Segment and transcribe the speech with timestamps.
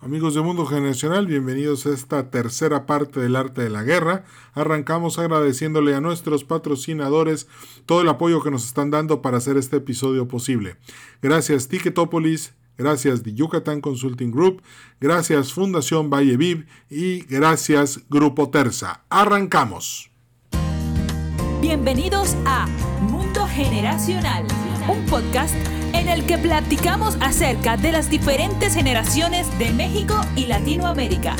[0.00, 4.24] Amigos de Mundo Generacional, bienvenidos a esta tercera parte del arte de la guerra.
[4.52, 7.48] Arrancamos agradeciéndole a nuestros patrocinadores
[7.86, 10.76] todo el apoyo que nos están dando para hacer este episodio posible.
[11.22, 14.62] Gracias Ticketopolis, gracias The Yucatán Consulting Group,
[15.00, 19.04] gracias Fundación Valle Viv y gracias Grupo Terza.
[19.08, 20.10] Arrancamos.
[21.62, 22.66] Bienvenidos a
[23.00, 24.44] Mundo Generacional,
[24.86, 25.56] un podcast
[26.04, 31.34] en el que platicamos acerca de las diferentes generaciones de México y Latinoamérica.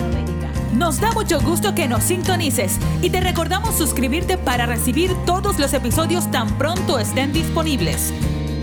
[0.74, 5.74] Nos da mucho gusto que nos sintonices y te recordamos suscribirte para recibir todos los
[5.74, 8.10] episodios tan pronto estén disponibles.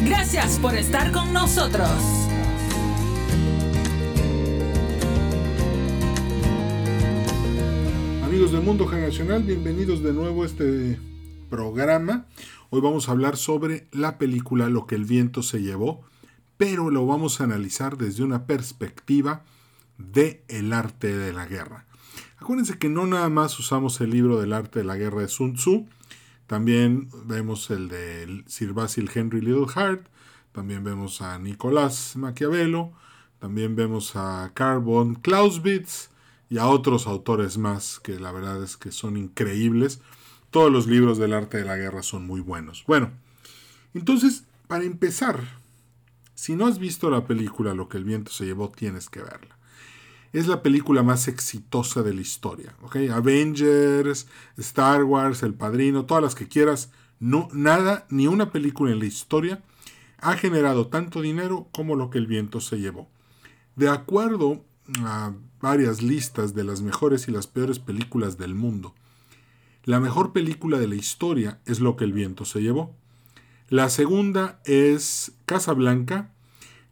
[0.04, 1.88] Gracias por estar con nosotros.
[8.24, 10.98] Amigos del Mundo Generacional, bienvenidos de nuevo a este
[11.52, 12.26] programa.
[12.74, 16.06] Hoy vamos a hablar sobre la película Lo que el viento se llevó,
[16.56, 19.44] pero lo vamos a analizar desde una perspectiva
[19.98, 21.86] de el arte de la guerra.
[22.38, 25.56] Acuérdense que no nada más usamos el libro del arte de la guerra de Sun
[25.56, 25.90] Tzu,
[26.48, 30.08] también vemos el de Sir Basil Henry Littleheart,
[30.54, 32.94] también vemos a Nicolás Maquiavelo,
[33.40, 36.10] también vemos a Carl von Clausewitz
[36.50, 40.00] y a otros autores más que la verdad es que son increíbles
[40.52, 42.84] todos los libros del arte de la guerra son muy buenos.
[42.86, 43.12] Bueno,
[43.94, 45.42] entonces, para empezar,
[46.36, 49.58] si no has visto la película Lo que el viento se llevó, tienes que verla.
[50.34, 52.76] Es la película más exitosa de la historia.
[53.14, 56.90] Avengers, Star Wars, El Padrino, todas las que quieras.
[57.20, 59.62] No, nada, ni una película en la historia
[60.20, 63.10] ha generado tanto dinero como lo que el viento se llevó.
[63.76, 64.64] De acuerdo
[65.00, 68.96] a varias listas de las mejores y las peores películas del mundo,
[69.84, 72.96] la mejor película de la historia es Lo que el viento se llevó.
[73.68, 76.32] La segunda es Casablanca.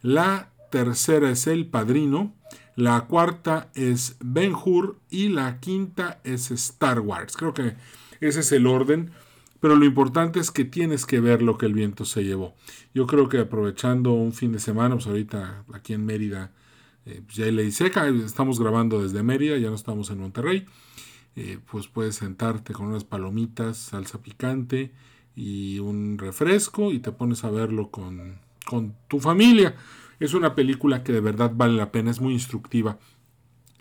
[0.01, 2.33] La tercera es El Padrino.
[2.75, 4.97] La cuarta es Ben Hur.
[5.09, 7.37] Y la quinta es Star Wars.
[7.37, 7.75] Creo que
[8.21, 9.11] ese es el orden.
[9.59, 12.55] Pero lo importante es que tienes que ver lo que el viento se llevó.
[12.93, 16.53] Yo creo que aprovechando un fin de semana, pues ahorita aquí en Mérida,
[17.05, 20.65] eh, pues ya ley seca, estamos grabando desde Mérida, ya no estamos en Monterrey.
[21.35, 24.91] Eh, pues puedes sentarte con unas palomitas, salsa picante
[25.35, 29.75] y un refresco y te pones a verlo con, con tu familia.
[30.19, 32.99] Es una película que de verdad vale la pena, es muy instructiva.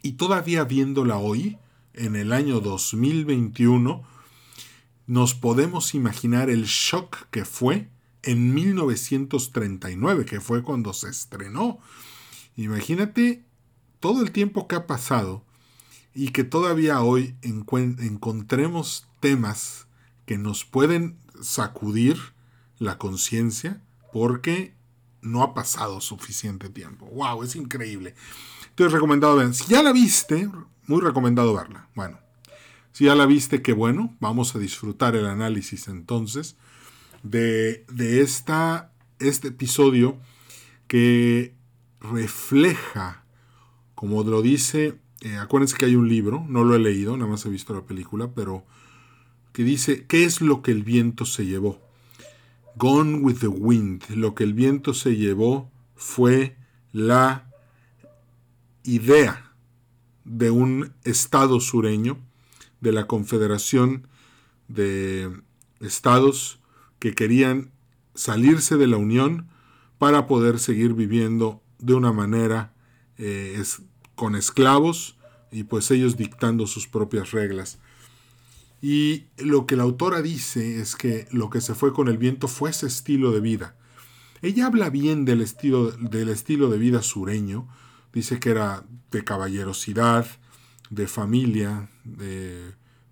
[0.02, 1.58] Y todavía viéndola hoy,
[1.94, 4.04] en el año 2021,
[5.06, 7.88] nos podemos imaginar el shock que fue
[8.22, 11.80] en 1939, que fue cuando se estrenó.
[12.56, 13.44] Imagínate
[14.00, 15.44] todo el tiempo que ha pasado
[16.18, 19.86] y que todavía hoy encontremos temas
[20.26, 22.18] que nos pueden sacudir
[22.80, 23.80] la conciencia
[24.12, 24.74] porque
[25.22, 27.06] no ha pasado suficiente tiempo.
[27.06, 27.44] ¡Wow!
[27.44, 28.16] Es increíble.
[28.70, 29.54] Entonces, recomendado ver.
[29.54, 30.50] Si ya la viste,
[30.88, 31.88] muy recomendado verla.
[31.94, 32.18] Bueno,
[32.90, 34.16] si ya la viste, qué bueno.
[34.18, 36.56] Vamos a disfrutar el análisis entonces
[37.22, 38.90] de, de esta,
[39.20, 40.18] este episodio
[40.88, 41.54] que
[42.00, 43.22] refleja,
[43.94, 47.44] como lo dice eh, acuérdense que hay un libro, no lo he leído, nada más
[47.44, 48.64] he visto la película, pero
[49.52, 51.80] que dice, ¿qué es lo que el viento se llevó?
[52.76, 54.04] Gone with the Wind.
[54.10, 56.56] Lo que el viento se llevó fue
[56.92, 57.50] la
[58.84, 59.52] idea
[60.24, 62.18] de un Estado sureño,
[62.80, 64.06] de la Confederación
[64.68, 65.42] de
[65.80, 66.60] Estados
[67.00, 67.72] que querían
[68.14, 69.48] salirse de la Unión
[69.98, 72.72] para poder seguir viviendo de una manera
[73.16, 73.60] eh,
[74.18, 75.16] con esclavos
[75.52, 77.78] y pues ellos dictando sus propias reglas.
[78.82, 82.48] Y lo que la autora dice es que lo que se fue con el viento
[82.48, 83.76] fue ese estilo de vida.
[84.42, 87.68] Ella habla bien del estilo, del estilo de vida sureño,
[88.12, 90.26] dice que era de caballerosidad,
[90.90, 91.88] de familia,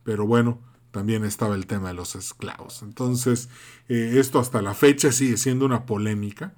[0.02, 2.82] pero bueno, también estaba el tema de los esclavos.
[2.82, 3.48] Entonces,
[3.88, 6.54] eh, esto hasta la fecha sigue siendo una polémica,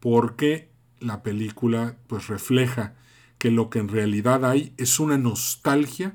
[0.00, 2.94] porque la película pues refleja
[3.40, 6.14] que lo que en realidad hay es una nostalgia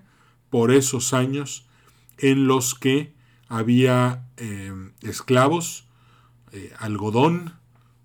[0.52, 1.66] por esos años
[2.20, 3.16] en los que
[3.48, 4.72] había eh,
[5.02, 5.88] esclavos,
[6.52, 7.56] eh, algodón,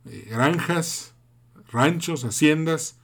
[0.06, 1.14] eh, granjas,
[1.70, 2.98] ranchos, haciendas,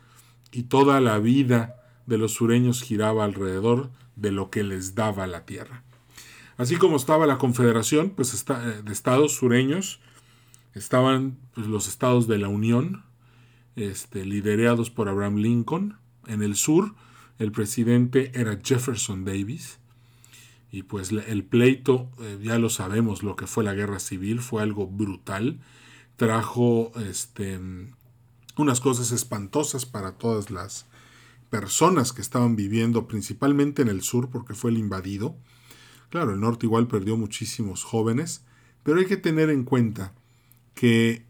[0.52, 1.76] y toda la vida
[2.06, 5.82] de los sureños giraba alrededor de lo que les daba la tierra.
[6.56, 10.00] Así como estaba la Confederación pues, de Estados sureños,
[10.72, 13.04] estaban pues, los estados de la Unión,
[13.76, 16.94] este, liderados por Abraham Lincoln, en el sur,
[17.38, 19.78] el presidente era Jefferson Davis.
[20.72, 24.62] Y pues el pleito, eh, ya lo sabemos, lo que fue la guerra civil, fue
[24.62, 25.60] algo brutal.
[26.16, 27.60] Trajo este,
[28.56, 30.86] unas cosas espantosas para todas las
[31.50, 35.36] personas que estaban viviendo principalmente en el sur porque fue el invadido.
[36.10, 38.44] Claro, el norte igual perdió muchísimos jóvenes,
[38.82, 40.12] pero hay que tener en cuenta
[40.74, 41.24] que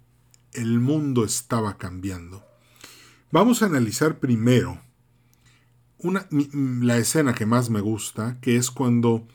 [0.53, 2.45] el mundo estaba cambiando.
[3.31, 4.81] Vamos a analizar primero
[6.07, 9.27] una, la escena que más me gusta, que es cuando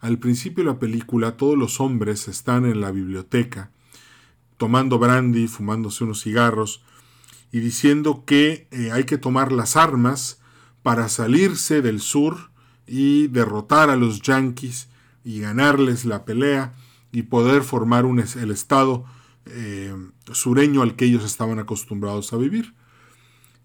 [0.00, 3.70] al principio de la película todos los hombres están en la biblioteca
[4.60, 6.82] tomando brandy, fumándose unos cigarros
[7.50, 10.38] y diciendo que eh, hay que tomar las armas
[10.82, 12.50] para salirse del sur
[12.86, 14.88] y derrotar a los yanquis
[15.24, 16.74] y ganarles la pelea
[17.10, 19.06] y poder formar un, el estado
[19.46, 19.94] eh,
[20.30, 22.74] sureño al que ellos estaban acostumbrados a vivir.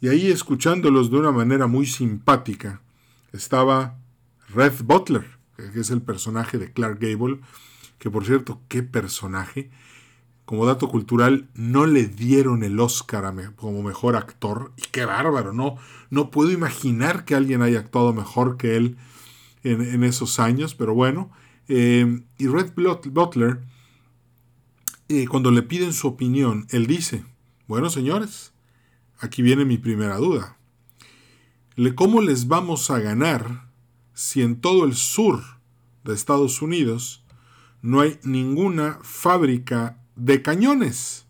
[0.02, 2.82] Y ahí escuchándolos de una manera muy simpática
[3.32, 3.98] estaba
[4.50, 5.26] Red Butler,
[5.56, 7.40] que es el personaje de Clark Gable,
[7.98, 9.72] que por cierto, qué personaje.
[10.46, 14.74] Como dato cultural, no le dieron el Oscar como mejor actor.
[14.78, 15.78] Y qué bárbaro, ¿no?
[16.12, 18.98] No puedo imaginar que alguien haya actuado mejor que él
[19.64, 21.32] en, esos años, pero bueno.
[21.68, 23.62] Eh, y Red Butler,
[25.10, 27.26] eh, cuando le piden su opinión, él dice,
[27.68, 28.54] bueno señores,
[29.20, 30.58] aquí viene mi primera duda.
[31.96, 33.70] ¿Cómo les vamos a ganar
[34.14, 35.44] si en todo el sur
[36.04, 37.26] de Estados Unidos
[37.82, 41.26] no hay ninguna fábrica de cañones?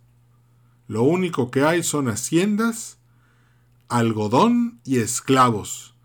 [0.88, 3.00] Lo único que hay son haciendas,
[3.90, 5.96] algodón y esclavos.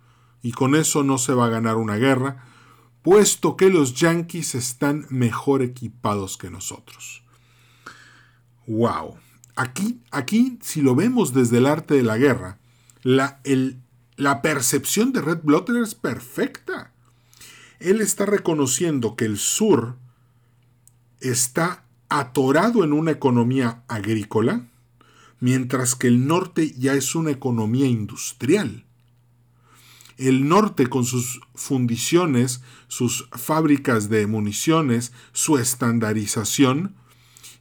[0.43, 2.47] Y con eso no se va a ganar una guerra,
[3.03, 7.23] puesto que los yanquis están mejor equipados que nosotros.
[8.67, 9.19] ¡Wow!
[9.57, 12.59] Aquí, aquí, si lo vemos desde el arte de la guerra,
[13.03, 13.41] la,
[14.17, 16.93] la percepción de Red Blotter es perfecta.
[17.79, 19.97] Él está reconociendo que el sur
[21.21, 24.67] está atorado en una economía agrícola,
[25.39, 28.85] mientras que el norte ya es una economía industrial.
[30.19, 36.95] El norte con sus fundiciones, sus fábricas de municiones, su estandarización,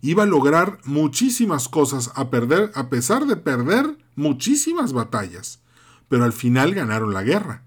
[0.02, 5.60] iba a lograr muchísimas cosas a, perder, a pesar de perder muchísimas batallas,
[6.08, 7.64] pero al final ganaron la guerra.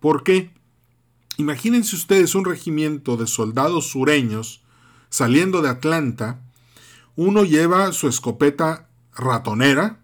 [0.00, 0.50] ¿Por qué?
[1.36, 4.62] Imagínense ustedes un regimiento de soldados sureños
[5.08, 6.40] saliendo de Atlanta.
[7.16, 10.00] Uno lleva su escopeta ratonera,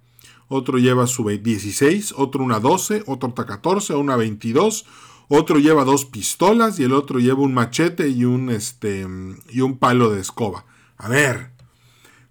[0.48, 4.84] otro lleva su 16, otro una 12, otro otra 14, una 22,
[5.28, 9.06] otro lleva dos pistolas y el otro lleva un machete y un, este,
[9.50, 10.64] y un palo de escoba.
[11.00, 11.50] A ver,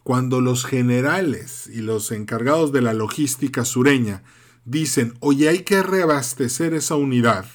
[0.04, 4.22] cuando los generales y los encargados de la logística sureña
[4.64, 7.48] dicen, oye, hay que reabastecer esa unidad,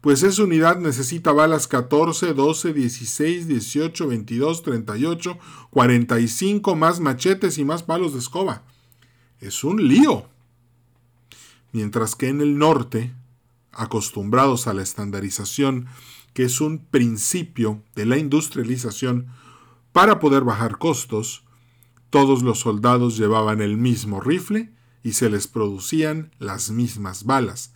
[0.00, 5.38] pues esa unidad necesita balas 14, 12, 16, 18, 22, 38,
[5.68, 8.62] 45, más machetes y más palos de escoba.
[9.40, 10.26] Es un lío.
[11.72, 13.12] Mientras que en el norte,
[13.72, 15.86] acostumbrados a la estandarización,
[16.32, 19.26] que es un principio de la industrialización,
[19.92, 21.44] para poder bajar costos,
[22.10, 24.72] todos los soldados llevaban el mismo rifle
[25.02, 27.72] y se les producían las mismas balas,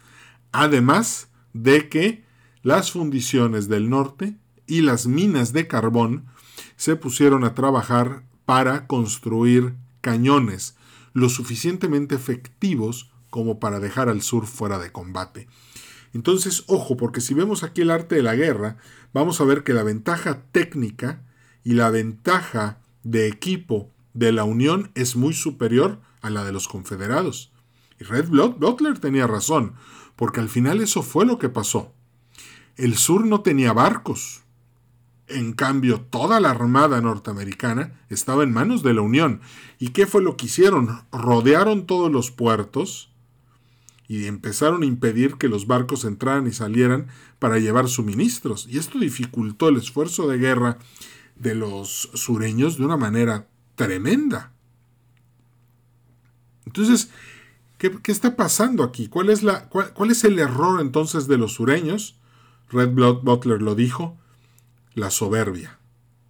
[0.52, 2.24] además de que
[2.62, 6.26] las fundiciones del norte y las minas de carbón
[6.76, 10.76] se pusieron a trabajar para construir cañones
[11.12, 15.48] lo suficientemente efectivos como para dejar al sur fuera de combate.
[16.12, 18.76] Entonces, ojo, porque si vemos aquí el arte de la guerra,
[19.12, 21.22] vamos a ver que la ventaja técnica
[21.64, 26.68] y la ventaja de equipo de la Unión es muy superior a la de los
[26.68, 27.52] confederados.
[27.98, 29.74] Y Red Butler tenía razón,
[30.16, 31.92] porque al final eso fue lo que pasó.
[32.76, 34.42] El sur no tenía barcos.
[35.26, 39.40] En cambio, toda la armada norteamericana estaba en manos de la Unión.
[39.78, 41.00] ¿Y qué fue lo que hicieron?
[41.12, 43.10] Rodearon todos los puertos
[44.06, 47.06] y empezaron a impedir que los barcos entraran y salieran
[47.38, 48.66] para llevar suministros.
[48.68, 50.78] Y esto dificultó el esfuerzo de guerra
[51.36, 54.52] de los sureños de una manera tremenda.
[56.66, 57.10] Entonces,
[57.78, 59.08] ¿qué, está pasando aquí?
[59.08, 62.16] ¿Cuál es, la, cuál, es el error entonces de los sureños?
[62.70, 64.16] Red Butler lo dijo,
[64.94, 65.78] la soberbia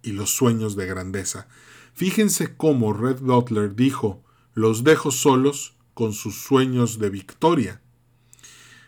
[0.03, 1.47] y los sueños de grandeza.
[1.93, 7.81] Fíjense cómo Red Butler dijo, los dejo solos con sus sueños de victoria.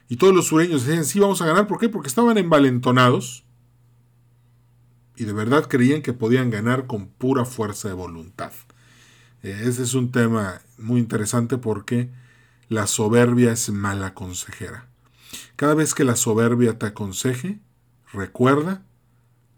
[0.09, 1.67] Y todos los sureños decían, sí, vamos a ganar.
[1.67, 1.89] ¿Por qué?
[1.89, 3.46] Porque estaban envalentonados
[5.17, 8.51] y de verdad creían que podían ganar con pura fuerza de voluntad.
[9.43, 12.09] Eh, ese es un tema muy interesante porque
[12.69, 14.87] la soberbia es mala consejera.
[15.55, 17.59] Cada vez que la soberbia te aconseje,
[18.13, 18.83] recuerda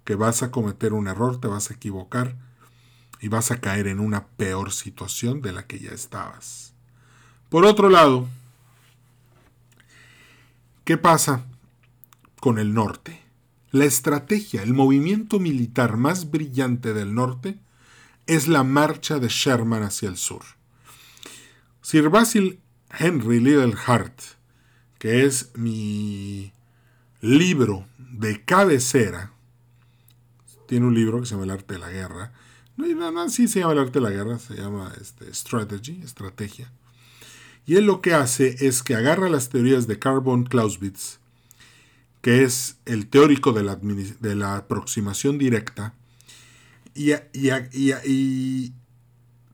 [0.05, 2.35] que vas a cometer un error, te vas a equivocar
[3.19, 6.73] y vas a caer en una peor situación de la que ya estabas.
[7.49, 8.27] Por otro lado,
[10.89, 11.45] ¿Qué pasa
[12.39, 13.18] con el norte?
[13.71, 17.59] La estrategia, el movimiento militar más brillante del norte
[18.25, 20.41] es la marcha de Sherman hacia el sur.
[21.81, 22.59] Sir Basil
[22.97, 24.19] Henry Little Hart,
[24.97, 26.51] que es mi
[27.21, 29.33] libro de cabecera,
[30.67, 32.31] tiene un libro que se llama El arte de la guerra.
[32.77, 36.01] No, no, no sí se llama El arte de la guerra, se llama este, Strategy,
[36.03, 36.71] estrategia.
[37.65, 41.18] Y él lo que hace es que agarra las teorías de Carbon Clausewitz,
[42.21, 45.93] que es el teórico de la, de la aproximación directa,
[46.95, 48.73] y,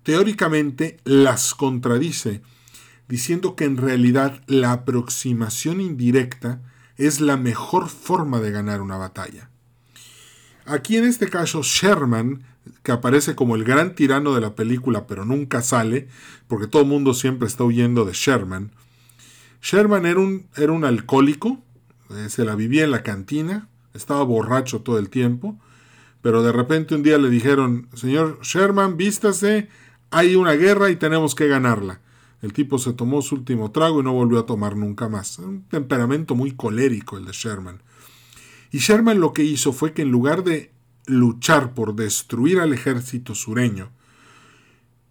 [0.04, 2.42] teóricamente las contradice,
[3.08, 6.62] diciendo que en realidad la aproximación indirecta
[6.98, 9.50] es la mejor forma de ganar una batalla.
[10.66, 12.44] Aquí en este caso Sherman,
[12.82, 16.08] que aparece como el gran tirano de la película pero nunca sale,
[16.48, 18.72] porque todo el mundo siempre está huyendo de Sherman.
[19.62, 21.60] Sherman era un, era un alcohólico,
[22.10, 25.60] eh, se la vivía en la cantina, estaba borracho todo el tiempo,
[26.22, 29.70] pero de repente un día le dijeron, señor Sherman, vístase,
[30.12, 32.02] hay una guerra y tenemos que ganarla.
[32.42, 35.40] El tipo se tomó su último trago y no volvió a tomar nunca más.
[35.40, 37.82] Un temperamento muy colérico el de Sherman.
[38.72, 40.72] Y Sherman lo que hizo fue que en lugar de
[41.08, 43.92] luchar por destruir al ejército sureño,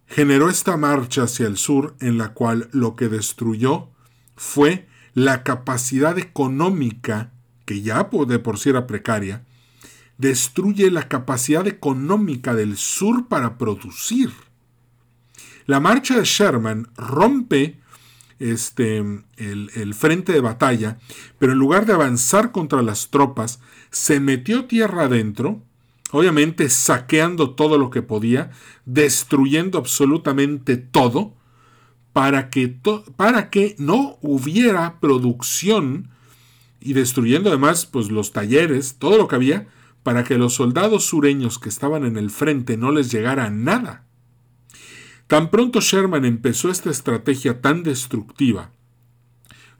[0.06, 3.88] generó esta marcha hacia el sur en la cual lo que destruyó
[4.36, 7.32] fue la capacidad económica,
[7.64, 9.44] que ya de por sí era precaria,
[10.18, 14.30] destruye la capacidad económica del sur para producir.
[15.66, 17.80] La marcha de Sherman rompe
[18.38, 20.98] este, el, el, frente de batalla,
[21.38, 25.62] pero en lugar de avanzar contra las tropas, se metió tierra adentro,
[26.10, 28.50] obviamente saqueando todo lo que podía,
[28.84, 31.34] destruyendo absolutamente todo,
[32.14, 32.68] para que,
[33.16, 36.10] para que no hubiera producción
[36.80, 39.66] y destruyendo además pues, los talleres, todo lo que había,
[40.04, 44.06] para que los soldados sureños que estaban en el frente no les llegara nada.
[45.26, 48.70] Tan pronto Sherman empezó esta estrategia tan destructiva,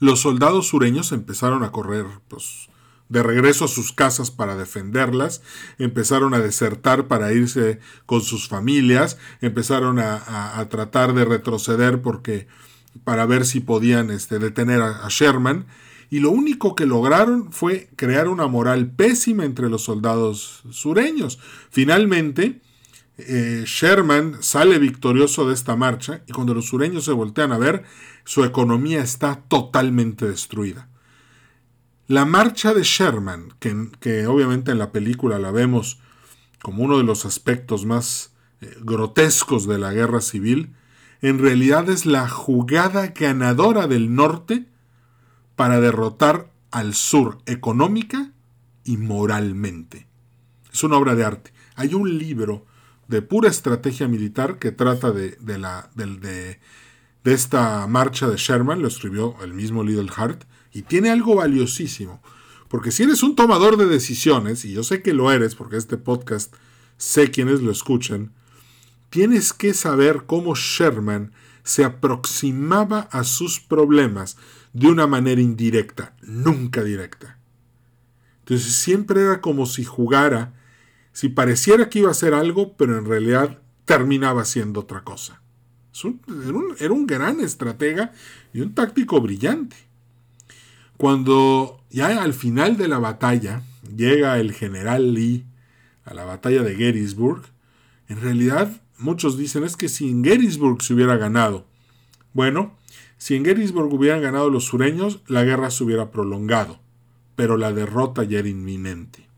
[0.01, 2.69] los soldados sureños empezaron a correr pues,
[3.09, 5.43] de regreso a sus casas para defenderlas,
[5.79, 12.47] empezaron a desertar para irse con sus familias, empezaron a, tratar de retroceder porque
[13.05, 15.67] para ver si podían este, detener a, Sherman,
[16.11, 21.41] y lo único que lograron fue crear una moral pésima entre los soldados sureños.
[21.71, 22.61] Finalmente,
[23.19, 27.85] eh, Sherman sale victorioso de esta marcha y cuando los sureños se voltean a ver,
[28.25, 30.89] su economía está totalmente destruida.
[32.07, 36.01] La marcha de Sherman, que, obviamente en la película la vemos
[36.63, 40.75] como uno de los aspectos más eh, grotescos de la guerra civil,
[41.23, 44.67] en realidad es la jugada ganadora del norte
[45.57, 48.33] para derrotar al sur económica
[48.85, 50.07] y moralmente.
[50.71, 51.55] Es una obra de arte.
[51.75, 52.67] Hay un libro
[53.09, 56.59] de pura estrategia militar que trata de, la, de,
[57.25, 60.45] de esta marcha de Sherman, lo escribió el mismo Little Hart,
[60.75, 62.21] y tiene algo valiosísimo.
[62.69, 65.97] Porque si eres un tomador de decisiones, y yo sé que lo eres porque este
[65.97, 66.55] podcast
[66.97, 68.33] sé quienes lo escuchan,
[69.09, 74.37] tienes que saber cómo Sherman se aproximaba a sus problemas
[74.73, 77.39] de una manera indirecta, nunca directa.
[78.41, 80.53] Entonces siempre era como si jugara,
[81.13, 85.41] si pareciera que iba a hacer algo, pero en realidad terminaba siendo otra cosa.
[85.97, 88.13] Era un, era un gran estratega
[88.53, 89.77] y un táctico brillante.
[91.05, 93.61] Cuando ya al final de la batalla
[93.95, 95.45] llega el general Lee
[96.07, 97.43] a la batalla de Gettysburg,
[98.09, 101.67] en realidad muchos dicen es que si en Gettysburg se hubiera ganado,
[102.33, 102.79] bueno,
[103.19, 106.81] si en Gettysburg hubieran ganado los sureños, la guerra se hubiera prolongado,
[107.37, 109.29] pero la derrota ya era inminente.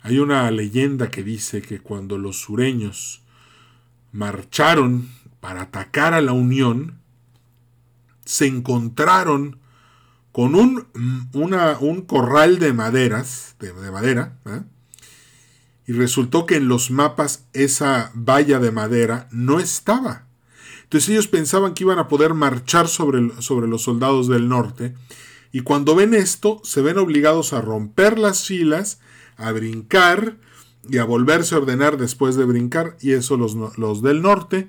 [0.00, 3.22] Hay una leyenda que dice que cuando los sureños
[4.10, 6.98] marcharon para atacar a la Unión,
[8.24, 9.60] se encontraron
[10.36, 10.86] con un,
[11.32, 14.36] un corral de maderas, de, madera,
[15.86, 20.26] y resultó que en los mapas esa valla de madera no estaba.
[20.82, 24.92] Entonces ellos pensaban que iban a poder marchar sobre, sobre los soldados del norte,
[25.52, 29.00] y cuando ven esto, se ven obligados a romper las filas,
[29.38, 30.36] a brincar
[30.86, 34.68] y a volverse a ordenar después de brincar, y eso los, los del norte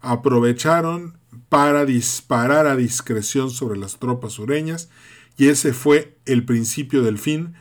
[0.00, 4.88] aprovecharon para disparar a discreción sobre las tropas sureñas
[5.38, 7.54] y ese fue el principio del fin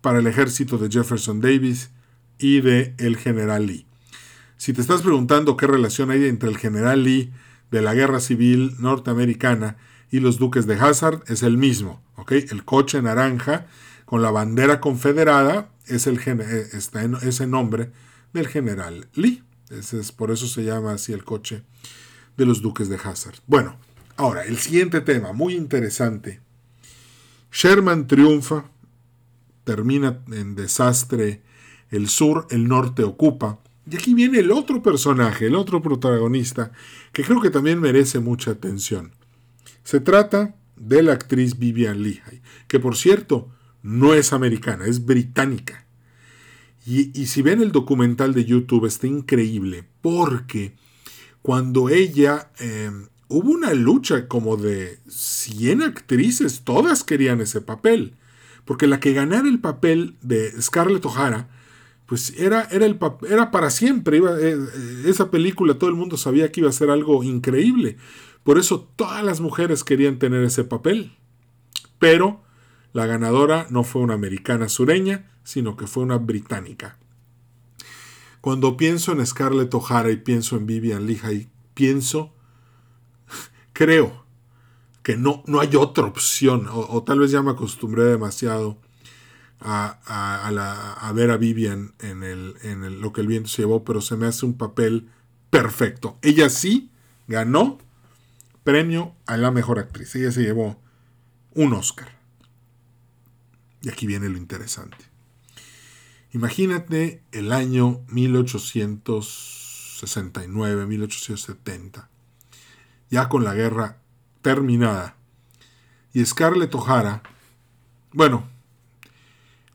[0.00, 1.90] para el ejército de Jefferson Davis
[2.38, 3.86] y de el general Lee.
[4.56, 7.32] Si te estás preguntando qué relación hay entre el general Lee
[7.70, 9.76] de la guerra civil norteamericana
[10.10, 13.66] y los duques de Hazard, es el mismo, El coche naranja
[14.04, 17.90] con la bandera confederada es, el, eh, está en ese nombre
[18.32, 19.42] del general Lee.
[19.70, 21.64] es, por eso se llama así el coche
[22.36, 23.36] de los duques de Hazard.
[23.48, 23.76] Bueno,
[24.16, 26.43] ahora, el siguiente tema, muy interesante.
[27.54, 28.68] Sherman triunfa,
[29.62, 31.40] termina en desastre
[31.88, 33.60] el sur, el norte ocupa.
[33.88, 36.72] Y aquí viene el otro personaje, el otro protagonista,
[37.12, 39.12] que creo que también merece mucha atención.
[39.84, 43.48] Se trata de la actriz Vivian Leigh, que por cierto
[43.82, 45.86] no es americana, es británica.
[46.84, 50.74] Y, si ven el documental de YouTube está increíble, porque
[51.40, 52.50] cuando ella...
[52.58, 58.14] Em, hubo una lucha como de 100 actrices, todas querían ese papel.
[58.64, 61.48] Porque la que ganara el papel de Scarlett O'Hara,
[62.06, 62.98] pues era, era, el,
[63.28, 64.18] era para siempre.
[64.18, 67.96] Eh, eh, esa película todo el mundo sabía que iba a ser algo increíble.
[68.42, 71.12] Por eso todas las mujeres querían tener ese papel.
[71.98, 72.42] Pero
[72.92, 76.98] la ganadora no fue una americana sureña, sino que fue una británica.
[78.40, 82.33] Cuando pienso en Scarlett O'Hara y pienso en Vivian Leigh, pienso,
[83.74, 84.24] creo
[85.02, 88.80] que no, no hay otra opción, o, tal vez ya me acostumbré demasiado
[89.60, 94.16] a, ver a Vivian en, el, en lo que el viento se llevó, pero se
[94.16, 95.10] me hace un papel
[95.50, 96.18] perfecto.
[96.22, 96.90] Ella sí
[97.28, 97.76] ganó
[98.62, 100.16] premio a la mejor actriz.
[100.16, 100.80] Ella se llevó
[101.52, 102.16] un Oscar.
[103.82, 104.96] Y aquí viene lo interesante.
[106.32, 112.08] Imagínate el año 1869, 1870,
[113.14, 113.98] ya con la guerra
[114.42, 115.14] terminada.
[116.12, 117.22] Y Scarlett O'Hara,
[118.12, 118.48] bueno,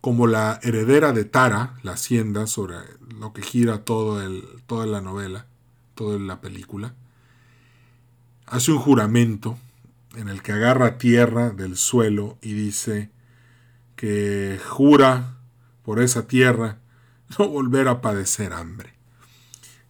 [0.01, 2.75] como la heredera de Tara, la hacienda, sobre
[3.17, 5.45] lo que gira todo el, toda la novela,
[5.95, 6.95] toda la película,
[8.45, 9.57] hace un juramento
[10.17, 13.09] en el que agarra tierra del suelo y dice
[13.95, 15.37] que jura
[15.83, 16.79] por esa tierra
[17.37, 18.98] no volver a padecer hambre.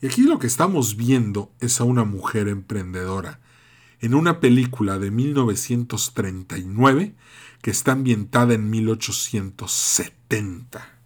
[0.02, 3.42] Y aquí lo que estamos viendo es a una mujer emprendedora
[4.02, 7.16] en una película de 1939
[7.62, 11.02] que está ambientada en 1870.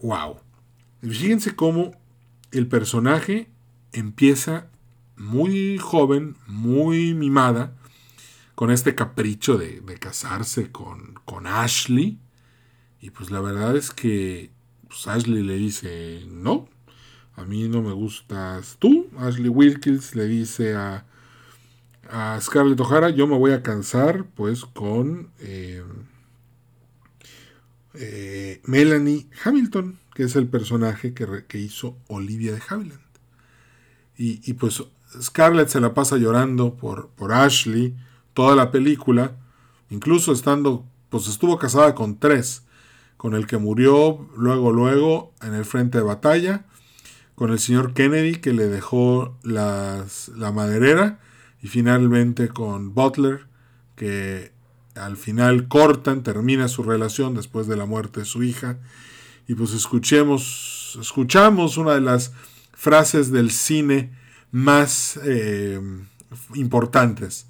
[0.00, 0.40] ¡Wow!
[1.00, 1.92] Fíjense cómo
[2.52, 3.48] el personaje
[3.92, 4.68] empieza
[5.16, 7.74] muy joven, muy mimada,
[8.54, 12.18] con este capricho de, casarse con, con, Ashley.
[13.00, 14.50] Y pues la verdad es que
[14.88, 16.68] pues Ashley le dice, no,
[17.36, 19.08] a mí no me gustas tú.
[19.18, 21.04] Ashley Wilkins le dice a,
[22.10, 25.82] a Scarlett O'Hara, yo me voy a casar pues con eh,
[27.94, 33.00] eh, Melanie Hamilton, que es el personaje que, que hizo Olivia de Havilland.
[34.16, 34.82] Y, y, pues
[35.20, 37.94] Scarlett se la pasa llorando por, por Ashley
[38.32, 39.36] toda la película,
[39.90, 42.62] incluso estando, pues estuvo casada con tres,
[43.18, 46.64] con el que murió luego, luego en el frente de batalla,
[47.36, 51.20] con el señor Kennedy que le dejó las, la maderera,
[51.62, 53.46] y finalmente con Butler,
[53.94, 54.52] que
[54.94, 58.78] al final cortan, termina su relación después de la muerte de su hija.
[59.46, 62.32] Y pues escuchemos, escuchamos una de las
[62.72, 64.12] frases del cine
[64.50, 65.80] más eh,
[66.54, 67.46] importantes.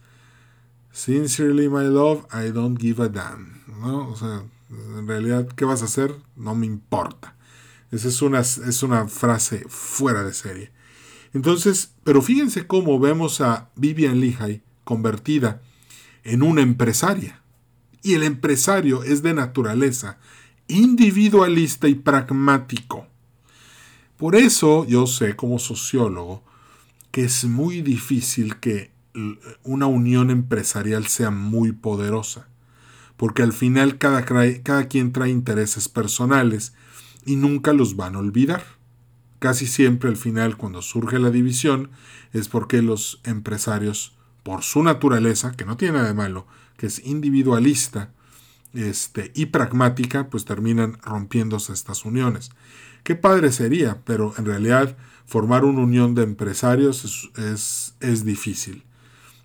[0.92, 3.62] Sincerely, my love, I don't give a damn.
[3.80, 4.08] ¿no?
[4.08, 6.14] O sea, en realidad, ¿qué vas a hacer?
[6.34, 7.35] No me importa.
[7.90, 10.72] Esa es una, es una frase fuera de serie.
[11.32, 15.62] Entonces, pero fíjense cómo vemos a Vivian Lehigh convertida
[16.24, 17.42] en una empresaria.
[18.02, 20.18] Y el empresario es de naturaleza
[20.68, 23.06] individualista y pragmático.
[24.16, 26.42] Por eso yo sé como sociólogo
[27.10, 28.90] que es muy difícil que
[29.62, 32.48] una unión empresarial sea muy poderosa,
[33.16, 36.74] porque al final cada, cada quien trae intereses personales
[37.26, 38.64] y nunca los van a olvidar.
[39.38, 41.90] Casi siempre al final cuando surge la división
[42.32, 46.46] es porque los empresarios, por su naturaleza, que no tiene nada de malo,
[46.78, 48.12] que es individualista
[48.72, 52.50] este, y pragmática, pues terminan rompiéndose estas uniones.
[53.02, 58.84] Qué padre sería, pero en realidad formar una unión de empresarios es, es, difícil.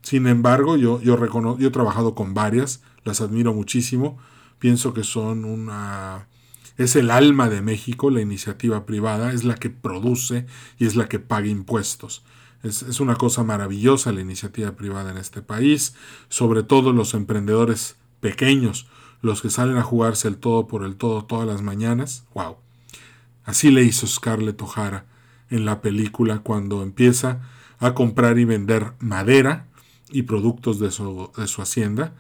[0.02, 1.18] Sin embargo, yo, yo,
[1.58, 4.18] yo he trabajado con varias, las admiro muchísimo,
[4.60, 6.28] pienso que son una...
[6.78, 10.46] Es el alma de México, la iniciativa privada, es la que produce
[10.78, 12.24] y es la que paga impuestos.
[12.64, 15.96] Es, es una cosa maravillosa la iniciativa privada en este país,
[16.30, 18.88] sobre todo los emprendedores pequeños,
[19.22, 22.26] los que salen a jugarse el todo por el todo todas las mañanas.
[22.34, 22.58] ¡Wow!
[23.44, 25.06] Así le hizo Scarlett O'Hara
[25.50, 27.42] en la película cuando empieza
[27.80, 29.68] a comprar y vender madera
[30.12, 32.14] y productos de su, hacienda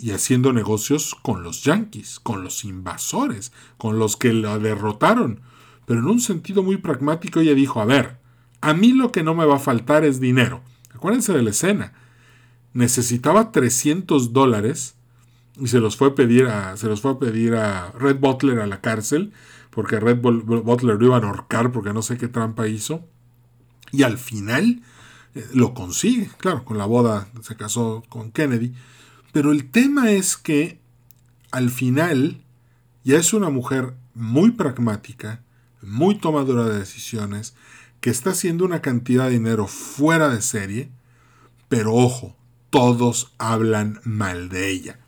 [0.00, 5.40] y haciendo negocios con los yanquis, con los invasores, con los que la derrotaron.
[5.84, 8.18] Pero en un sentido muy pragmático ella dijo, a ver,
[8.62, 10.62] a mí lo que no me va a faltar es dinero.
[10.94, 11.92] Acuérdense de la escena.
[12.72, 14.94] Necesitaba 300 dólares
[15.60, 18.60] y se los fue a pedir a, se los fue a, pedir a Red Butler
[18.60, 19.32] a la cárcel,
[19.70, 23.06] porque Red Butler lo iban a ahorcar porque no sé qué trampa hizo.
[23.92, 24.82] Y al final
[25.34, 28.72] eh, lo consigue, claro, con la boda se casó con Kennedy.
[29.32, 30.80] Pero el tema es que
[31.50, 32.42] al final
[33.04, 35.42] ya es una mujer muy pragmática,
[35.82, 37.54] muy tomadora de decisiones,
[38.00, 40.90] que está haciendo una cantidad de dinero fuera de serie,
[41.68, 42.36] pero ojo,
[42.70, 44.98] todos hablan mal de ella.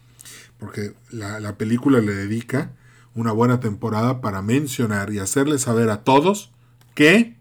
[0.59, 2.73] Porque la, película le dedica
[3.15, 6.53] una buena temporada para mencionar y hacerle saber a todos
[6.95, 7.37] que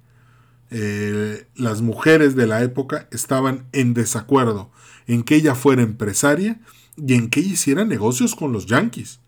[0.72, 4.72] eh, las mujeres de la época estaban en desacuerdo
[5.08, 6.60] en que ella fuera empresaria
[6.96, 9.20] y en que ella hiciera negocios con los yanquis.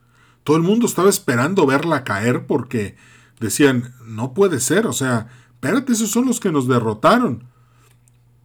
[0.43, 2.95] Todo el mundo estaba esperando verla caer porque
[3.39, 7.45] decían, no puede ser, o sea, espérate, esos son los que nos derrotaron.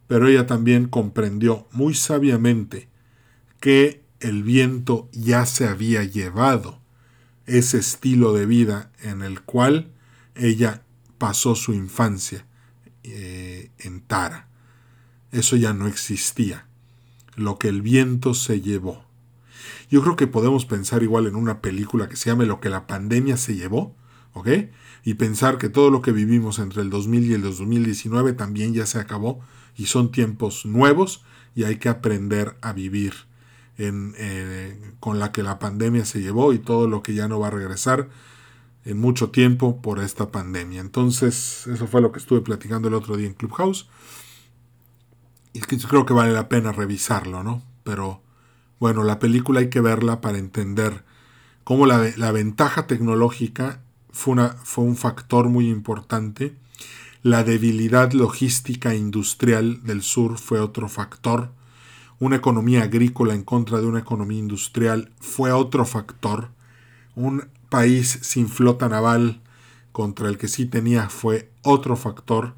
[0.07, 2.89] Pero ella también comprendió muy sabiamente
[3.59, 6.79] que el viento ya se había llevado
[7.45, 9.91] ese estilo de vida en el cual
[10.35, 10.83] ella
[11.17, 12.45] pasó su infancia
[13.03, 14.47] eh, en Tara.
[15.31, 16.68] Eso ya no existía.
[17.39, 19.05] Lo que el viento se llevó.
[19.89, 22.85] Yo creo que podemos pensar igual en una película que se llame Lo que la
[22.85, 23.95] pandemia se llevó,
[24.33, 24.49] ¿ok?
[25.05, 28.85] Y pensar que todo lo que vivimos entre el 2000 y el 2019 también ya
[28.85, 29.39] se acabó
[29.77, 31.23] y son tiempos nuevos
[31.55, 33.13] y hay que aprender a vivir
[33.77, 37.47] eh, con la que la pandemia se llevó y todo lo que ya no va
[37.47, 38.09] a regresar
[38.83, 40.81] en mucho tiempo por esta pandemia.
[40.81, 43.87] Entonces, eso fue lo que estuve platicando el otro día en Clubhouse.
[45.61, 47.63] Creo que vale la pena revisarlo, ¿no?
[47.83, 48.21] Pero
[48.79, 51.03] bueno, la película hay que verla para entender
[51.63, 54.35] cómo la, ventaja tecnológica fue,
[54.77, 56.55] un factor muy importante.
[57.21, 61.51] La debilidad logística industrial del sur fue otro factor.
[62.19, 66.49] Una economía agrícola en contra de una economía industrial fue otro factor.
[67.15, 69.41] Un país sin flota naval
[69.91, 72.55] contra el que sí tenía fue otro factor,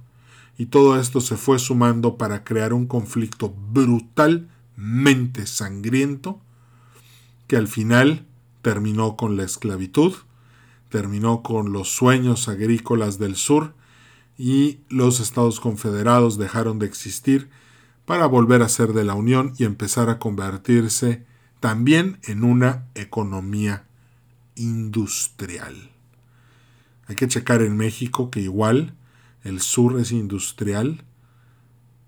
[0.58, 6.40] y todo esto se fue sumando para crear un conflicto brutalmente sangriento
[7.48, 8.26] que al final
[8.62, 10.14] terminó con la esclavitud,
[10.90, 13.74] terminó con los sueños agrícolas del sur
[14.38, 17.50] y los Estados Confederados dejaron de existir
[18.06, 21.26] para volver a ser de la Unión y empezar a convertirse
[21.60, 23.86] también en una economía
[24.56, 25.92] industrial.
[27.08, 28.96] Hay que checar en México que igual
[29.44, 31.04] el sur es industrial,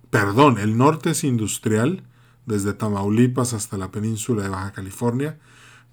[0.10, 2.04] perdón, el norte es industrial,
[2.46, 5.40] desde Tamaulipas hasta la península de Baja California,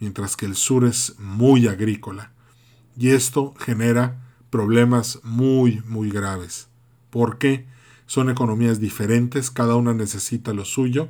[0.01, 2.33] mientras que el sur es muy agrícola.
[2.97, 6.69] Y esto genera problemas muy, muy graves.
[7.11, 7.67] porque
[8.07, 11.09] Son economías diferentes, cada una necesita lo suyo,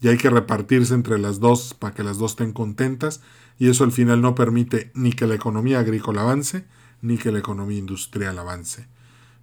[0.00, 3.22] y hay que repartirse entre las dos para que las dos estén contentas
[3.58, 6.66] y eso al final no permite ni que la economía agrícola avance
[7.00, 8.88] ni que la economía industrial avance.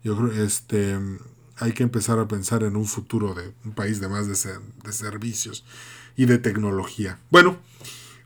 [0.04, 0.98] Yo creo este
[1.58, 4.52] hay que empezar a pensar en un futuro de un país de más de,
[4.84, 5.63] de servicios
[6.18, 7.20] y de tecnología.
[7.30, 7.58] Bueno,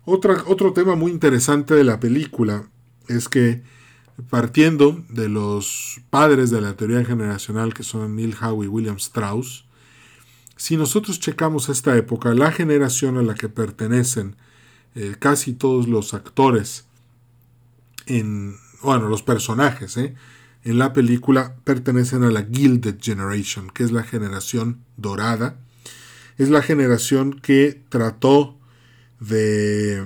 [0.05, 2.63] otra, otro tema muy interesante de la película
[3.07, 3.61] es que
[4.29, 9.65] partiendo de los padres de la teoría generacional que son Neil Howe y William Strauss,
[10.55, 14.35] si nosotros checamos esta época, la generación a la que pertenecen
[14.95, 16.85] eh, casi todos los actores,
[18.07, 20.15] en, bueno, los personajes, eh,
[20.69, 25.59] en la película pertenecen a la Gilded Generation, que es la generación dorada.
[26.37, 28.57] Es la generación que trató
[29.19, 30.05] de,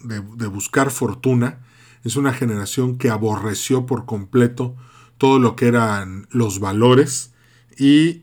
[0.00, 1.60] de buscar fortuna.
[2.04, 4.76] Es una generación que aborreció por completo
[5.18, 7.32] todo lo que eran los valores
[7.76, 8.22] y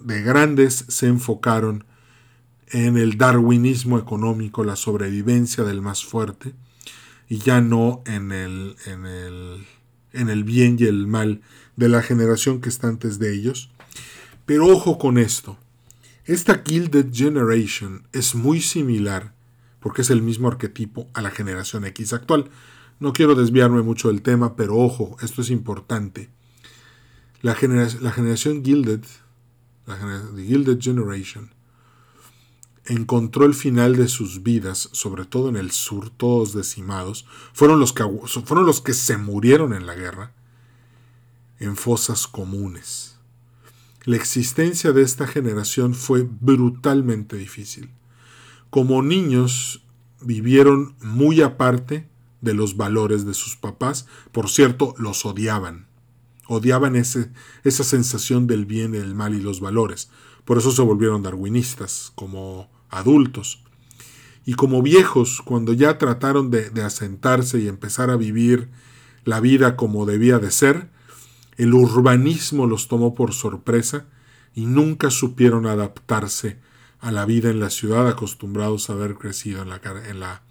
[0.00, 1.84] de grandes se enfocaron
[2.68, 6.54] en el darwinismo económico, la sobrevivencia del más fuerte,
[7.28, 9.66] y ya no en el, en el,
[10.14, 11.42] en el bien y el mal
[11.76, 13.70] de la generación que está antes de ellos.
[14.46, 15.58] Pero ojo con esto,
[16.24, 19.34] esta Gilded Generation es muy similar,
[19.80, 22.50] porque es el mismo arquetipo, a la generación X actual.
[23.00, 26.30] No quiero desviarme mucho del tema, pero ojo, esto es importante.
[27.42, 29.02] La, generación Gilded
[29.86, 29.98] la
[30.36, 31.50] Gilded Generation,
[32.86, 37.92] encontró el final de sus vidas, sobre todo en el sur, todos decimados, fueron los
[37.92, 38.04] que,
[38.44, 40.32] fueron los que se murieron en la guerra,
[41.58, 43.16] en fosas comunes.
[44.04, 47.90] La existencia de esta generación fue brutalmente difícil.
[48.68, 49.82] Como niños
[50.20, 52.08] vivieron muy aparte
[52.44, 54.06] de los valores de sus papás.
[54.30, 55.86] Por cierto, los odiaban.
[56.46, 57.32] Odiaban ese,
[57.64, 60.10] esa sensación del bien, el mal y los valores.
[60.44, 63.62] Por eso se volvieron darwinistas como adultos.
[64.46, 68.68] Y como viejos, cuando ya trataron de, asentarse y empezar a vivir
[69.24, 70.88] la vida como debía de ser,
[71.56, 74.06] el urbanismo los tomó por sorpresa
[74.54, 76.58] y nunca supieron adaptarse
[77.00, 80.42] a la vida en la ciudad acostumbrados a haber crecido en, la, en, la,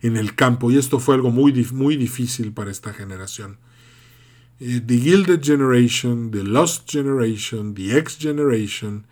[0.00, 0.70] en el campo.
[0.70, 3.58] Y esto fue algo muy, muy difícil para esta generación.
[4.60, 9.06] Eh, the Gilded Generation, The Lost Generation, The X Generation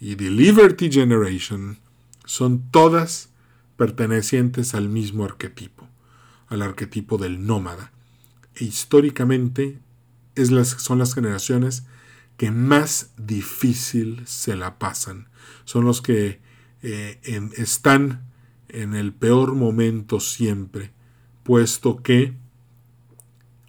[0.00, 1.78] y The Liberty Generation
[2.30, 3.30] son todas
[3.76, 5.88] pertenecientes al mismo arquetipo,
[6.46, 7.90] al arquetipo del nómada.
[8.54, 9.80] E históricamente
[10.78, 11.86] son las generaciones
[12.36, 15.28] que más difícil se la pasan.
[15.64, 16.40] Son los que
[16.82, 17.18] eh,
[17.56, 18.30] están
[18.68, 20.92] en el peor momento siempre,
[21.42, 22.36] puesto que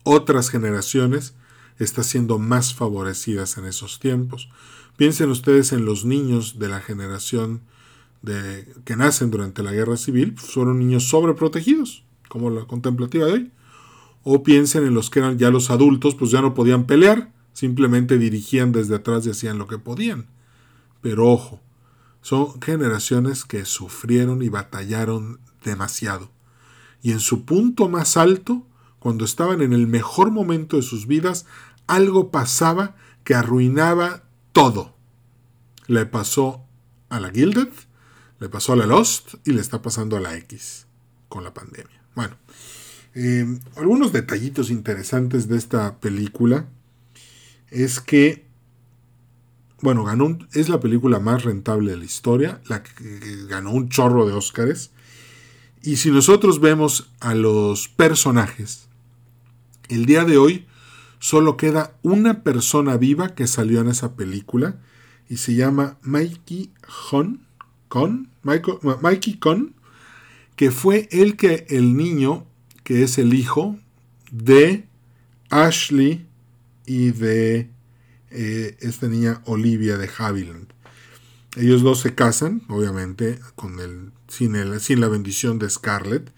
[0.03, 1.33] otras generaciones
[1.79, 4.49] están siendo más favorecidas en esos tiempos.
[4.97, 7.63] Piensen ustedes en los niños de la generación
[8.21, 13.33] de, que nacen durante la guerra civil, pues, fueron niños sobreprotegidos, como la contemplativa de
[13.33, 13.51] hoy.
[14.23, 18.17] O piensen en los que eran ya los adultos, pues ya no podían pelear, simplemente
[18.17, 20.27] dirigían desde atrás y hacían lo que podían.
[21.01, 21.59] Pero ojo,
[22.21, 26.29] son generaciones que sufrieron y batallaron demasiado.
[27.01, 28.67] Y en su punto más alto,
[28.99, 31.47] cuando estaban en el mejor momento de sus vidas,
[31.87, 34.95] algo pasaba que arruinaba todo.
[35.87, 36.63] Le pasó
[37.09, 37.69] a la Gilded,
[38.41, 40.87] le pasó a la Lost y le está pasando a la X
[41.29, 42.01] con la pandemia.
[42.15, 42.35] Bueno,
[43.13, 46.65] eh, algunos detallitos interesantes de esta película
[47.69, 48.47] es que,
[49.81, 54.25] bueno, ganó es la película más rentable de la historia, la que ganó un chorro
[54.25, 54.89] de Óscares.
[55.83, 58.87] Y si nosotros vemos a los personajes,
[59.87, 60.65] el día de hoy
[61.19, 64.79] solo queda una persona viva que salió en esa película
[65.29, 66.73] y se llama Mikey
[67.87, 69.75] Con, Mikey Con,
[70.55, 72.45] que fue el que el niño
[72.83, 73.77] que es el hijo
[74.31, 74.85] de
[75.49, 76.25] Ashley
[76.85, 77.69] y de
[78.31, 80.67] eh, esta niña Olivia de Haviland.
[81.57, 86.31] Ellos dos se casan, obviamente, con el, sin, el, sin la bendición de Scarlett,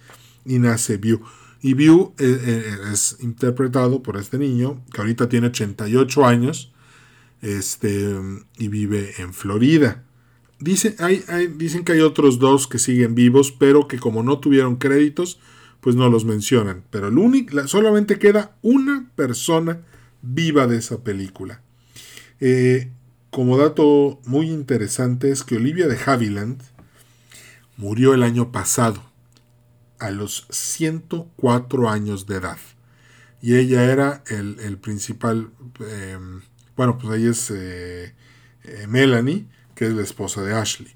[0.44, 1.22] y nace View.
[1.62, 6.74] Y View eh, eh, es interpretado por este niño, que ahorita tiene 88 años,
[7.42, 8.16] este,
[8.58, 10.04] y vive en Florida.
[11.00, 15.40] Hay, dicen que hay otros dos que siguen vivos, pero que como no tuvieron créditos,
[15.82, 16.84] pues no los mencionan.
[16.90, 19.82] Pero el único, solamente queda una persona
[20.22, 21.62] viva de esa película.
[22.40, 22.92] Eh,
[23.30, 26.62] como dato muy interesante es que Olivia de Havilland
[27.78, 29.04] murió el año pasado
[30.00, 32.58] a los 104 años de edad.
[33.42, 35.50] Y ella era el, principal,
[35.80, 36.42] em,
[36.76, 38.14] bueno, pues ella es eh,
[38.64, 40.94] eh, Melanie, que es la esposa de Ashley.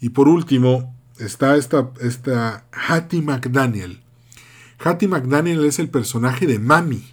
[0.00, 4.00] Y por último, está esta, esta Hattie McDaniel.
[4.78, 7.12] Hattie McDaniel es el personaje de Mami.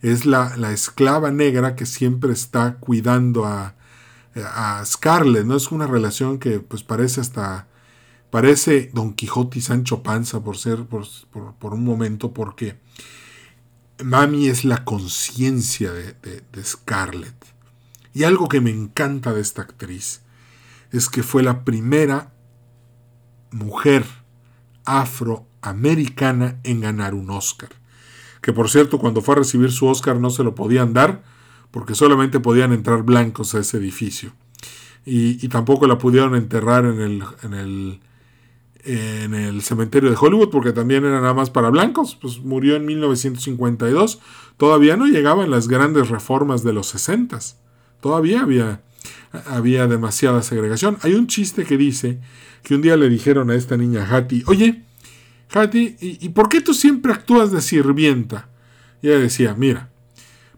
[0.00, 3.74] Es la, esclava negra que siempre está cuidando a,
[4.34, 5.44] a Scarlett.
[5.44, 5.56] ¿no?
[5.56, 7.66] Es una relación que pues parece hasta
[8.30, 12.78] Parece Don Quijote y Sancho Panza por ser por, un momento, porque
[14.04, 17.34] Mami es la conciencia de, de, Scarlett.
[18.14, 20.22] Y algo que me encanta de esta actriz
[20.92, 22.32] es que fue la primera
[23.50, 24.04] mujer
[24.84, 27.70] afroamericana en ganar un Oscar.
[28.40, 31.22] Que por cierto, cuando fue a recibir su Oscar no se lo podían dar
[31.70, 34.32] porque solamente podían entrar blancos a ese edificio.
[35.04, 38.00] Y, y tampoco la pudieron enterrar en el, en el
[38.84, 42.86] en el cementerio de Hollywood porque también era nada más para blancos, pues murió en
[42.86, 44.20] 1952,
[44.56, 47.38] todavía no llegaban las grandes reformas de los 60,
[48.00, 48.80] todavía había,
[49.46, 50.98] había demasiada segregación.
[51.02, 52.18] Hay un chiste que dice
[52.62, 54.82] que un día le dijeron a esta niña Hattie, oye,
[55.52, 58.48] Hattie, ¿y, ¿y por qué tú siempre actúas de sirvienta?
[59.00, 59.90] Y ella decía, mira,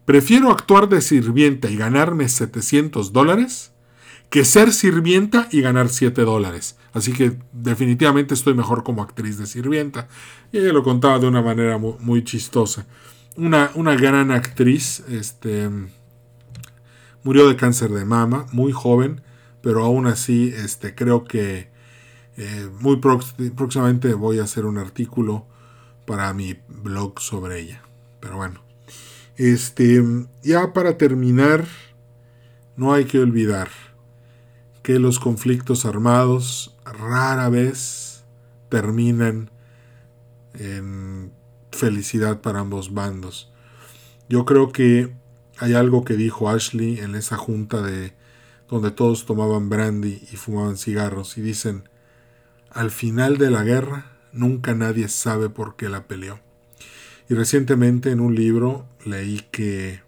[0.04, 3.72] prefiero actuar de sirvienta y ganarme 700 dólares
[4.30, 6.76] que ser sirvienta y ganar 7 dólares.
[6.92, 10.08] Así que definitivamente estoy mejor como actriz de sirvienta.
[10.52, 12.86] Y ella lo contaba de una manera muy, chistosa.
[13.36, 15.68] Una, una, gran actriz, este,
[17.22, 19.22] murió de cáncer de mama, muy joven,
[19.62, 21.70] pero aún así este, creo que
[22.36, 25.46] eh, muy próximamente voy a hacer un artículo
[26.06, 27.82] para mi blog sobre ella.
[28.20, 28.62] Pero bueno,
[29.36, 30.02] este,
[30.42, 31.66] ya para terminar,
[32.76, 33.68] no hay que olvidar
[34.82, 38.24] que los conflictos armados rara vez
[38.70, 39.50] terminan
[40.54, 41.32] en
[41.72, 43.52] felicidad para ambos bandos.
[44.28, 45.12] Yo creo que
[45.60, 48.14] hay algo que dijo Ashley en esa junta de
[48.68, 51.88] donde todos tomaban brandy y fumaban cigarros y dicen,
[52.70, 56.40] al final de la guerra nunca nadie sabe por qué la peleó.
[57.28, 60.00] Y recientemente en un libro leí que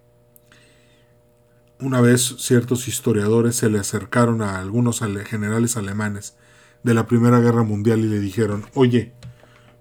[1.78, 6.36] una vez ciertos historiadores se le acercaron a algunos generales alemanes
[6.82, 9.12] de la Primera Guerra Mundial y le dijeron, oye,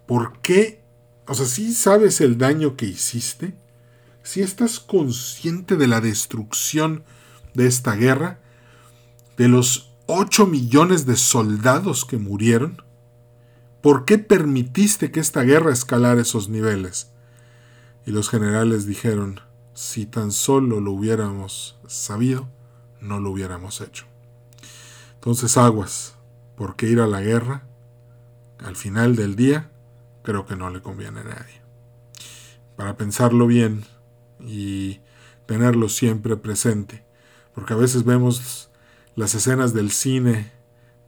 [0.06, 0.84] ¿por qué?
[1.28, 3.56] O sea, si sabes el daño que hiciste,
[4.24, 7.04] si estás consciente de la destrucción
[7.54, 8.40] de esta guerra,
[9.38, 12.84] de los 8 millones de soldados que murieron,
[13.82, 17.12] ¿por qué permitiste que esta guerra escalara esos niveles?
[18.06, 19.40] Y los generales dijeron,
[19.74, 22.50] si tan solo lo hubiéramos sabido,
[23.00, 24.06] no lo hubiéramos hecho.
[25.16, 26.16] Entonces aguas,
[26.56, 27.64] porque ir a la guerra,
[28.60, 29.72] al final del día,
[30.24, 31.62] creo que no le conviene a nadie.
[32.76, 33.86] Para pensarlo bien
[34.46, 35.00] y
[35.46, 37.04] tenerlo siempre presente,
[37.54, 38.70] porque a veces vemos
[39.16, 40.52] las escenas del cine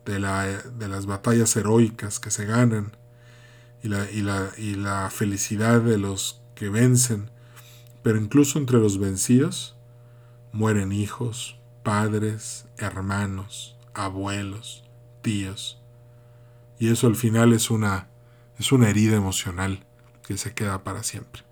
[0.06, 2.98] de, la, de las batallas heroicas que se ganan
[3.82, 7.30] y la, y, la, y la felicidad de los que vencen,
[8.02, 9.76] pero incluso entre los vencidos
[10.52, 14.84] mueren hijos, padres, hermanos, abuelos,
[15.22, 15.82] tíos.
[16.80, 18.10] Y eso al final es una,
[18.60, 19.86] es una herida emocional
[20.26, 21.43] que se queda para siempre.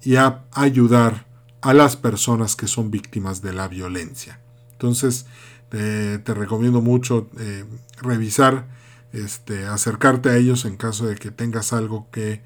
[0.00, 1.26] y a ayudar
[1.60, 4.38] a las personas que son víctimas de la violencia.
[4.80, 5.26] Entonces,
[5.68, 7.64] te recomiendo mucho eh,
[8.00, 8.66] revisar
[9.12, 12.42] este, acercarte a ellos en caso de que tengas algo que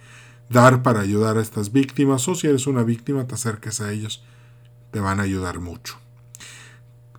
[0.51, 4.25] dar para ayudar a estas víctimas o si eres una víctima te acerques a ellos,
[4.91, 5.97] te van a ayudar mucho.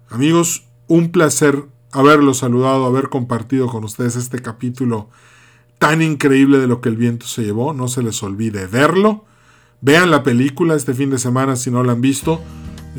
[0.09, 5.09] Amigos, un placer haberlos saludado, haber compartido con ustedes este capítulo
[5.79, 7.73] tan increíble de lo que el viento se llevó.
[7.73, 9.25] No se les olvide verlo.
[9.81, 12.41] Vean la película este fin de semana si no la han visto.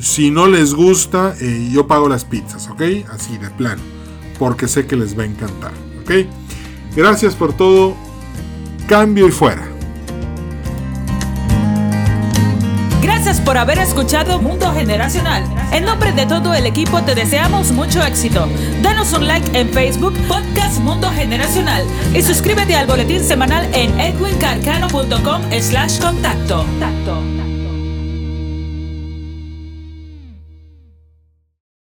[0.01, 2.83] Si no les gusta, eh, yo pago las pizzas, ¿ok?
[3.11, 3.83] Así de plano.
[4.39, 5.73] Porque sé que les va a encantar.
[6.95, 7.97] Gracias por todo.
[8.89, 9.69] Cambio y fuera.
[13.03, 15.45] Gracias por haber escuchado Mundo Generacional.
[15.73, 18.47] En nombre de todo el equipo te deseamos mucho éxito.
[18.83, 25.43] Danos un like en Facebook, Podcast Mundo Generacional y suscríbete al boletín semanal en edwincarcano.com
[25.61, 26.65] slash contacto.